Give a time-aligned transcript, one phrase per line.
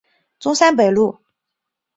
[0.39, 1.19] 中山北路